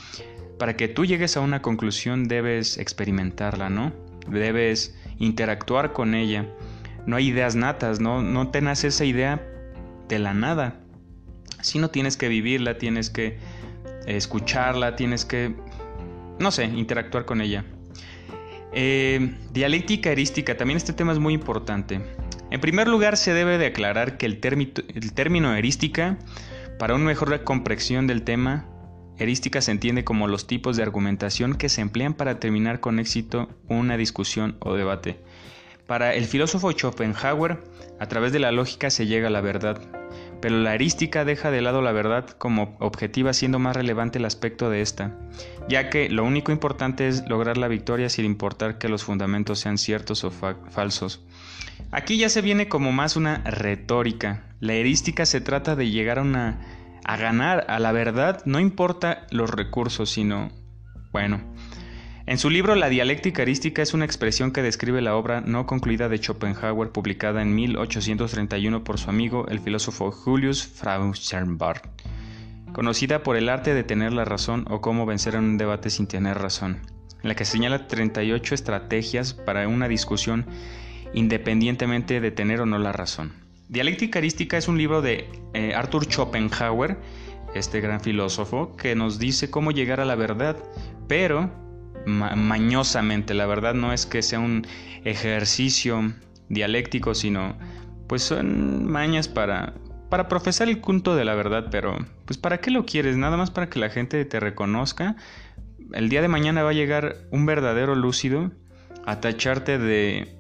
para 0.58 0.78
que 0.78 0.88
tú 0.88 1.06
llegues 1.06 1.36
a 1.36 1.42
una 1.42 1.62
conclusión 1.62 2.28
debes 2.28 2.78
experimentarla, 2.78 3.70
¿no? 3.70 3.92
Debes 4.30 4.96
interactuar 5.20 5.92
con 5.92 6.16
ella. 6.16 6.46
No 7.06 7.18
hay 7.18 7.28
ideas 7.28 7.56
natas, 7.56 8.00
no, 8.00 8.22
no 8.22 8.50
te 8.50 8.62
nace 8.62 8.88
esa 8.88 9.06
idea 9.06 9.46
de 10.08 10.20
la 10.20 10.34
nada. 10.34 10.80
Si 11.62 11.80
no 11.80 11.90
tienes 11.90 12.16
que 12.16 12.30
vivirla, 12.30 12.78
tienes 12.78 13.10
que 13.10 13.38
escucharla, 14.08 14.96
tienes 14.96 15.26
que 15.26 15.54
no 16.40 16.52
sé, 16.52 16.66
interactuar 16.66 17.26
con 17.26 17.42
ella. 17.42 17.66
Eh, 18.74 19.36
dialéctica 19.52 20.12
erística, 20.12 20.58
también 20.58 20.78
este 20.78 20.94
tema 20.94 21.14
es 21.14 21.20
muy 21.20 21.34
importante. 21.34 22.02
En 22.52 22.62
primer 22.62 22.88
lugar, 22.88 23.18
se 23.18 23.34
debe 23.34 23.58
de 23.58 23.68
aclarar 23.68 24.18
que 24.18 24.26
el, 24.26 24.40
el 24.44 25.14
término 25.14 25.56
erística, 25.56 26.18
para 26.78 26.96
una 26.96 27.06
mejor 27.06 27.44
comprensión 27.44 28.06
del 28.06 28.24
tema, 28.24 28.68
erística 29.18 29.62
se 29.62 29.72
entiende 29.72 30.04
como 30.04 30.28
los 30.28 30.46
tipos 30.46 30.76
de 30.76 30.84
argumentación 30.84 31.56
que 31.56 31.70
se 31.70 31.82
emplean 31.82 32.14
para 32.14 32.40
terminar 32.40 32.80
con 32.82 33.00
éxito 33.00 33.50
una 33.68 33.98
discusión 33.98 34.58
o 34.60 34.74
debate. 34.74 35.20
Para 35.88 36.16
el 36.16 36.26
filósofo 36.26 36.72
Schopenhauer, 36.72 37.64
a 38.00 38.08
través 38.08 38.34
de 38.34 38.40
la 38.40 38.52
lógica 38.52 38.90
se 38.90 39.06
llega 39.06 39.28
a 39.28 39.32
la 39.32 39.42
verdad, 39.42 39.80
pero 40.46 40.60
la 40.60 40.76
erística 40.76 41.26
deja 41.26 41.50
de 41.50 41.64
lado 41.64 41.82
la 41.82 41.92
verdad 41.92 42.30
como 42.30 42.78
objetiva 42.80 43.34
siendo 43.34 43.58
más 43.58 43.76
relevante 43.76 44.20
el 44.20 44.26
aspecto 44.26 44.70
de 44.70 44.82
esta, 44.82 45.18
ya 45.68 45.90
que 45.90 46.08
lo 46.08 46.24
único 46.24 46.52
importante 46.52 47.08
es 47.08 47.28
lograr 47.28 47.58
la 47.58 47.68
victoria 47.68 48.10
sin 48.10 48.26
importar 48.26 48.78
que 48.78 48.88
los 48.88 49.04
fundamentos 49.04 49.58
sean 49.58 49.80
ciertos 49.80 50.24
o 50.24 50.30
falsos. 50.30 51.26
Aquí 51.90 52.20
ya 52.20 52.30
se 52.30 52.44
viene 52.44 52.68
como 52.70 52.92
más 52.92 53.16
una 53.16 53.38
retórica. 53.40 54.44
La 54.60 54.74
erística 54.74 55.26
se 55.26 55.42
trata 55.42 55.76
de 55.76 55.90
llegar 55.90 56.20
a 56.20 56.60
a 57.04 57.18
ganar 57.18 57.66
a 57.68 57.80
la 57.80 57.92
verdad, 57.92 58.44
no 58.46 58.60
importa 58.60 59.26
los 59.32 59.50
recursos, 59.50 60.12
sino 60.12 60.52
bueno, 61.12 61.42
en 62.28 62.40
su 62.40 62.50
libro 62.50 62.74
La 62.74 62.90
dialéctica 62.90 63.44
erística 63.44 63.84
es 63.84 63.94
una 63.94 64.06
expresión 64.06 64.52
que 64.52 64.64
describe 64.64 65.02
la 65.02 65.16
obra 65.16 65.42
no 65.42 65.68
concluida 65.68 66.10
de 66.10 66.18
Schopenhauer 66.18 66.90
publicada 66.90 67.44
en 67.44 67.54
1831 67.54 68.84
por 68.84 68.98
su 68.98 69.12
amigo 69.12 69.46
el 69.48 69.60
filósofo 69.60 70.10
Julius 70.10 70.66
Frauenbach, 70.66 71.82
conocida 72.74 73.22
por 73.22 73.36
el 73.36 73.48
arte 73.48 73.76
de 73.76 73.84
tener 73.84 74.12
la 74.12 74.26
razón 74.26 74.66
o 74.70 74.82
cómo 74.82 75.06
vencer 75.06 75.36
en 75.36 75.44
un 75.44 75.58
debate 75.58 75.92
sin 75.92 76.08
tener 76.08 76.40
razón, 76.40 76.80
en 77.22 77.30
la 77.30 77.36
que 77.36 77.46
señala 77.46 77.88
38 77.88 78.56
estrategias 78.56 79.36
para 79.36 79.68
una 79.68 79.88
discusión 79.88 80.48
independientemente 81.14 82.22
de 82.22 82.32
tener 82.32 82.60
o 82.60 82.66
no 82.66 82.80
la 82.80 82.92
razón. 82.92 83.34
Dialéctica 83.70 84.18
erística 84.18 84.58
es 84.58 84.68
un 84.68 84.80
libro 84.80 85.04
de 85.04 85.30
eh, 85.54 85.74
Arthur 85.76 86.06
Schopenhauer, 86.06 86.98
este 87.54 87.82
gran 87.82 88.02
filósofo, 88.02 88.76
que 88.76 88.96
nos 88.96 89.20
dice 89.20 89.50
cómo 89.52 89.72
llegar 89.72 90.00
a 90.00 90.06
la 90.06 90.16
verdad, 90.16 90.58
pero 91.08 91.65
mañosamente. 92.06 93.34
La 93.34 93.46
verdad 93.46 93.74
no 93.74 93.94
es 93.94 94.06
que 94.06 94.22
sea 94.22 94.40
un 94.40 94.66
ejercicio 95.04 96.14
dialéctico, 96.50 97.16
sino 97.16 97.58
pues 98.08 98.24
son 98.24 98.86
mañas 98.86 99.28
para, 99.28 99.74
para 100.10 100.28
profesar 100.28 100.70
el 100.70 100.80
punto 100.80 101.16
de 101.16 101.26
la 101.26 101.36
verdad, 101.36 101.68
pero 101.72 101.98
pues 102.26 102.38
¿para 102.38 102.60
qué 102.60 102.72
lo 102.72 102.86
quieres? 102.86 103.18
Nada 103.18 103.38
más 103.38 103.52
para 103.52 103.70
que 103.70 103.80
la 103.80 103.90
gente 103.90 104.24
te 104.26 104.40
reconozca. 104.40 105.16
El 105.94 106.10
día 106.10 106.22
de 106.22 106.28
mañana 106.28 106.64
va 106.64 106.72
a 106.72 106.74
llegar 106.74 107.18
un 107.32 107.46
verdadero 107.46 107.96
lúcido 107.96 108.52
a 109.06 109.20
tacharte 109.20 109.78
de 109.78 110.36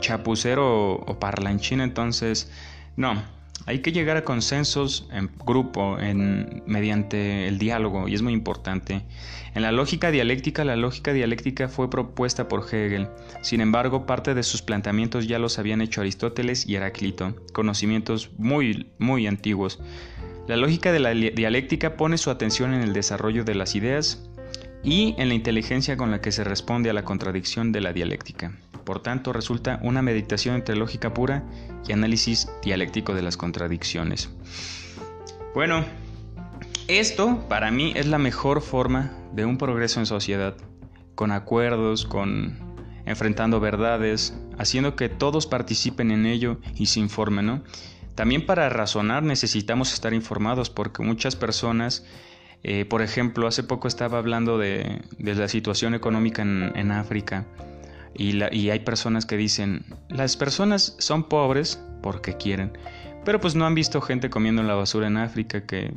chapucero 0.00 0.94
o, 0.94 1.18
parlanchín, 1.18 1.80
entonces 1.80 2.50
no, 2.96 3.22
hay 3.66 3.78
que 3.78 3.92
llegar 3.92 4.16
a 4.16 4.24
consensos 4.24 5.08
en 5.10 5.30
grupo, 5.46 5.98
en, 5.98 6.62
mediante 6.66 7.48
el 7.48 7.58
diálogo, 7.58 8.08
y 8.08 8.14
es 8.14 8.22
muy 8.22 8.32
importante. 8.32 9.02
En 9.54 9.62
la 9.62 9.72
lógica 9.72 10.10
dialéctica, 10.10 10.64
la 10.64 10.76
lógica 10.76 11.12
dialéctica 11.12 11.68
fue 11.68 11.88
propuesta 11.88 12.48
por 12.48 12.64
Hegel. 12.64 13.08
Sin 13.40 13.60
embargo, 13.60 14.04
parte 14.04 14.34
de 14.34 14.42
sus 14.42 14.62
planteamientos 14.62 15.26
ya 15.26 15.38
los 15.38 15.58
habían 15.58 15.80
hecho 15.80 16.00
Aristóteles 16.00 16.66
y 16.66 16.76
Heráclito, 16.76 17.34
conocimientos 17.52 18.30
muy, 18.36 18.90
muy 18.98 19.26
antiguos. 19.26 19.80
La 20.46 20.56
lógica 20.56 20.92
de 20.92 21.00
la 21.00 21.10
dialéctica 21.10 21.96
pone 21.96 22.18
su 22.18 22.30
atención 22.30 22.74
en 22.74 22.82
el 22.82 22.92
desarrollo 22.92 23.44
de 23.44 23.54
las 23.54 23.74
ideas 23.76 24.28
y 24.84 25.14
en 25.18 25.28
la 25.28 25.34
inteligencia 25.34 25.96
con 25.96 26.10
la 26.10 26.20
que 26.20 26.30
se 26.30 26.44
responde 26.44 26.90
a 26.90 26.92
la 26.92 27.04
contradicción 27.04 27.72
de 27.72 27.80
la 27.80 27.92
dialéctica. 27.92 28.52
Por 28.84 29.00
tanto, 29.00 29.32
resulta 29.32 29.80
una 29.82 30.02
meditación 30.02 30.54
entre 30.54 30.76
lógica 30.76 31.14
pura 31.14 31.42
y 31.88 31.92
análisis 31.92 32.50
dialéctico 32.62 33.14
de 33.14 33.22
las 33.22 33.36
contradicciones. 33.36 34.30
Bueno, 35.54 35.84
esto 36.86 37.48
para 37.48 37.70
mí 37.70 37.94
es 37.96 38.06
la 38.06 38.18
mejor 38.18 38.60
forma 38.60 39.12
de 39.32 39.46
un 39.46 39.56
progreso 39.56 40.00
en 40.00 40.06
sociedad, 40.06 40.54
con 41.14 41.32
acuerdos, 41.32 42.04
con 42.04 42.58
enfrentando 43.06 43.60
verdades, 43.60 44.34
haciendo 44.58 44.96
que 44.96 45.08
todos 45.08 45.46
participen 45.46 46.10
en 46.10 46.26
ello 46.26 46.58
y 46.74 46.86
se 46.86 47.00
informen, 47.00 47.46
¿no? 47.46 47.64
También 48.14 48.46
para 48.46 48.68
razonar 48.68 49.22
necesitamos 49.22 49.92
estar 49.92 50.14
informados 50.14 50.70
porque 50.70 51.02
muchas 51.02 51.36
personas, 51.36 52.04
eh, 52.64 52.84
por 52.84 53.02
ejemplo, 53.02 53.46
hace 53.46 53.62
poco 53.62 53.86
estaba 53.86 54.18
hablando 54.18 54.58
de, 54.58 55.02
la 55.18 55.48
situación 55.48 55.94
económica 55.94 56.42
en 56.42 56.90
África 56.90 57.46
y, 58.16 58.70
hay 58.70 58.80
personas 58.80 59.26
que 59.26 59.36
dicen, 59.36 59.84
las 60.08 60.36
personas 60.36 60.94
son 60.98 61.28
pobres 61.28 61.82
porque 62.02 62.36
quieren, 62.36 62.76
pero 63.24 63.40
pues 63.40 63.54
no 63.54 63.66
han 63.66 63.74
visto 63.74 64.00
gente 64.00 64.30
comiendo 64.30 64.62
en 64.62 64.68
la 64.68 64.74
basura 64.74 65.06
en 65.08 65.16
África 65.16 65.66
que 65.66 65.94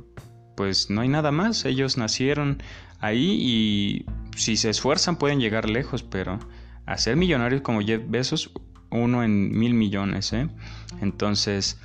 pues 0.55 0.89
no 0.89 1.01
hay 1.01 1.09
nada 1.09 1.31
más. 1.31 1.65
Ellos 1.65 1.97
nacieron 1.97 2.63
ahí 3.00 3.38
y 3.39 4.05
si 4.36 4.57
se 4.57 4.69
esfuerzan 4.69 5.17
pueden 5.17 5.39
llegar 5.39 5.69
lejos, 5.69 6.01
pero 6.01 6.39
a 6.86 6.97
ser 6.97 7.15
millonarios 7.15 7.62
como 7.62 7.81
Jeff 7.81 8.01
Bezos, 8.07 8.51
uno 8.89 9.24
en 9.24 9.55
mil 9.55 9.75
millones. 9.75 10.33
¿eh? 10.33 10.47
Entonces, 11.01 11.77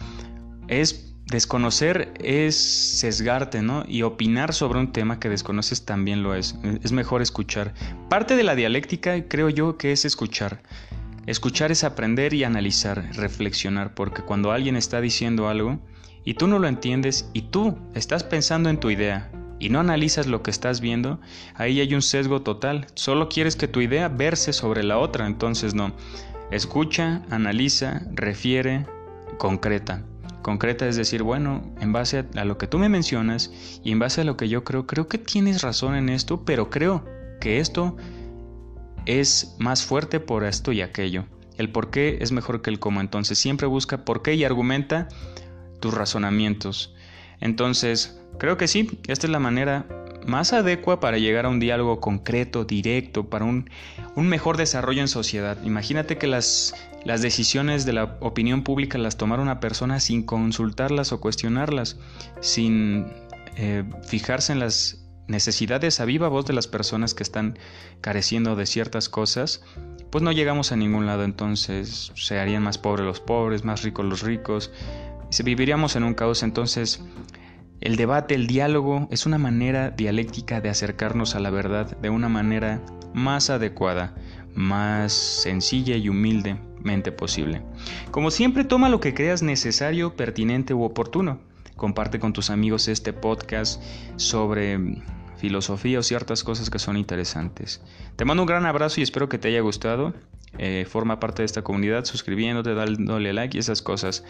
es 0.69 1.12
desconocer 1.33 2.13
es 2.21 2.55
sesgarte, 2.55 3.63
¿no? 3.63 3.85
Y 3.89 4.03
opinar 4.03 4.53
sobre 4.53 4.79
un 4.79 4.93
tema 4.93 5.19
que 5.19 5.29
desconoces 5.29 5.85
también 5.85 6.23
lo 6.23 6.35
es. 6.35 6.57
Es 6.85 6.93
mejor 6.93 7.23
escuchar. 7.23 7.75
Parte 8.09 8.37
de 8.37 8.45
la 8.45 8.55
dialéctica 8.55 9.27
creo 9.27 9.49
yo 9.49 9.79
que 9.79 9.93
es 9.93 10.05
escuchar. 10.05 10.63
Escuchar 11.27 11.73
es 11.73 11.85
aprender 11.85 12.35
y 12.35 12.45
analizar, 12.45 13.09
reflexionar, 13.15 13.95
porque 13.95 14.23
cuando 14.23 14.53
alguien 14.53 14.77
está 14.77 15.01
diciendo 15.01 15.49
algo 15.49 15.81
y 16.25 16.35
tú 16.35 16.47
no 16.47 16.59
lo 16.59 16.69
entiendes 16.69 17.29
y 17.33 17.43
tú 17.43 17.79
estás 17.95 18.25
pensando 18.25 18.69
en 18.69 18.79
tu 18.79 18.91
idea 18.91 19.31
y 19.59 19.71
no 19.71 19.81
analizas 19.81 20.27
lo 20.27 20.43
que 20.43 20.51
estás 20.51 20.81
viendo, 20.81 21.21
ahí 21.55 21.81
hay 21.81 21.95
un 21.95 22.03
sesgo 22.03 22.43
total. 22.43 22.87
Solo 22.95 23.29
quieres 23.29 23.57
que 23.57 23.69
tu 23.69 23.81
idea 23.81 24.09
verse 24.09 24.53
sobre 24.53 24.83
la 24.83 24.99
otra, 24.99 25.27
entonces 25.27 25.75
no. 25.75 25.93
Escucha, 26.51 27.23
analiza, 27.31 28.03
refiere, 28.13 28.85
concreta. 29.39 30.05
Concreta 30.43 30.89
es 30.89 30.97
decir, 30.97 31.23
bueno, 31.23 31.63
en 31.81 31.93
base 31.93 32.27
a 32.35 32.45
lo 32.45 32.59
que 32.59 32.67
tú 32.67 32.79
me 32.79 32.89
mencionas 32.89 33.53
y 33.85 33.93
en 33.93 33.99
base 33.99 34.21
a 34.21 34.25
lo 34.25 34.37
que 34.37 34.49
yo 34.49 34.65
creo, 34.65 34.87
creo 34.87 35.09
que 35.09 35.19
tienes 35.19 35.63
razón 35.63 35.95
en 35.95 36.09
esto, 36.09 36.45
pero 36.45 36.69
creo 36.69 37.05
que 37.41 37.61
esto 37.61 37.97
es 39.07 39.57
más 39.59 39.85
fuerte 39.85 40.21
por 40.21 40.45
esto 40.45 40.73
y 40.73 40.81
aquello. 40.81 41.25
El 41.57 41.71
por 41.71 41.91
qué 41.91 42.19
es 42.21 42.33
mejor 42.33 42.63
que 42.63 42.71
el 42.71 42.79
cómo. 42.79 43.01
Entonces 43.01 43.39
siempre 43.39 43.67
busca 43.67 44.05
por 44.05 44.23
qué 44.23 44.35
y 44.35 44.45
argumenta 44.45 45.09
tus 45.81 45.95
razonamientos. 45.95 46.95
Entonces, 47.41 48.21
creo 48.39 48.57
que 48.57 48.69
sí, 48.69 48.99
esta 49.09 49.27
es 49.27 49.31
la 49.31 49.39
manera 49.39 50.02
más 50.27 50.53
adecua 50.53 51.01
para 51.01 51.19
llegar 51.19 51.47
a 51.47 51.49
un 51.49 51.61
diálogo 51.61 52.01
concreto, 52.01 52.65
directo, 52.65 53.29
para 53.29 53.45
un, 53.45 53.71
un 54.15 54.29
mejor 54.29 54.57
desarrollo 54.57 55.01
en 55.01 55.09
sociedad. 55.09 55.59
Imagínate 55.65 56.19
que 56.19 56.27
las, 56.27 56.75
las 57.05 57.23
decisiones 57.23 57.85
de 57.85 57.93
la 57.93 58.17
opinión 58.21 58.63
pública 58.63 58.99
las 58.99 59.17
tomara 59.17 59.43
una 59.43 59.61
persona 59.61 60.01
sin 60.01 60.23
consultarlas 60.23 61.13
o 61.13 61.21
cuestionarlas, 61.21 61.99
sin 62.41 63.07
eh, 63.57 63.85
fijarse 64.07 64.53
en 64.53 64.59
las 64.59 64.99
necesidades 65.29 66.01
a 66.01 66.05
viva 66.05 66.29
voz 66.29 66.47
de 66.47 66.53
las 66.53 66.67
personas 66.67 67.15
que 67.15 67.23
están 67.23 67.59
careciendo 68.01 68.57
de 68.57 68.67
ciertas 68.67 69.09
cosas, 69.09 69.63
pues 70.11 70.23
no 70.23 70.33
llegamos 70.33 70.73
a 70.73 70.77
ningún 70.77 71.07
lado, 71.07 71.25
entonces 71.25 72.13
se 72.15 72.39
harían 72.39 72.63
más 72.63 72.77
pobres 72.79 73.07
los 73.07 73.21
pobres, 73.21 73.65
más 73.65 73.83
ricos 73.83 74.05
los 74.05 74.23
ricos, 74.23 74.71
y 75.31 75.33
se 75.33 75.43
viviríamos 75.43 75.97
en 75.97 76.05
un 76.05 76.15
caos, 76.15 76.43
entonces 76.43 77.03
el 77.83 77.97
debate, 77.97 78.37
el 78.37 78.47
diálogo 78.47 79.09
es 79.11 79.27
una 79.27 79.39
manera 79.39 79.91
dialéctica 79.91 80.61
de 80.61 80.69
acercarnos 80.69 81.35
a 81.35 81.41
la 81.41 81.51
verdad 81.51 81.97
de 81.99 82.11
una 82.11 82.29
manera 82.29 82.81
más 83.13 83.51
adecuada, 83.51 84.15
más 84.55 85.13
sencilla 85.13 85.97
y 85.97 86.09
humildemente 86.09 87.11
posible. 87.11 87.63
Como 88.13 88.31
siempre, 88.31 88.63
toma 88.63 88.89
lo 88.89 89.01
que 89.01 89.15
creas 89.15 89.43
necesario, 89.43 90.15
pertinente 90.15 90.75
u 90.75 90.85
oportuno. 90.85 91.41
Comparte 91.77 92.21
con 92.21 92.33
tus 92.33 92.51
amigos 92.51 92.87
este 92.87 93.13
podcast 93.13 93.83
sobre 94.15 95.03
filosofía 95.37 95.99
o 95.99 96.03
ciertas 96.05 96.45
cosas 96.45 96.71
que 96.71 96.79
son 96.79 96.97
interesantes. 96.97 97.83
Te 98.15 98.25
mando 98.25 98.45
un 98.45 98.47
gran 98.47 98.65
abrazo 98.65 99.01
y 99.01 99.03
espero 99.03 99.29
que 99.29 99.39
te 99.39 99.49
haya 99.49 99.61
gustado. 99.61 100.15
Eh, 100.59 100.87
forma 100.89 101.19
parte 101.19 101.43
de 101.43 101.47
esta 101.47 101.63
comunidad 101.63 102.05
suscribiéndote, 102.05 102.75
dándole 102.75 103.33
like 103.33 103.57
y 103.57 103.61
esas 103.61 103.83
cosas. 103.83 104.25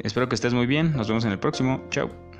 Espero 0.00 0.28
que 0.28 0.34
estés 0.34 0.52
muy 0.52 0.66
bien. 0.66 0.92
Nos 0.92 1.08
vemos 1.08 1.24
en 1.24 1.32
el 1.32 1.38
próximo. 1.38 1.82
Chao. 1.88 2.35